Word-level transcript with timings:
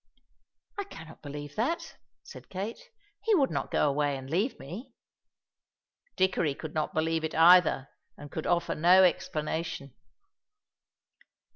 "I 0.79 0.85
cannot 0.85 1.21
believe 1.21 1.55
that," 1.57 1.97
said 2.23 2.49
Kate; 2.49 2.89
"he 3.21 3.35
would 3.35 3.51
not 3.51 3.69
go 3.69 3.87
away 3.87 4.17
and 4.17 4.27
leave 4.27 4.57
me." 4.57 4.95
Dickory 6.15 6.55
could 6.55 6.73
not 6.73 6.95
believe 6.95 7.23
it 7.23 7.35
either, 7.35 7.87
and 8.17 8.31
could 8.31 8.47
offer 8.47 8.73
no 8.73 9.03
explanation. 9.03 9.93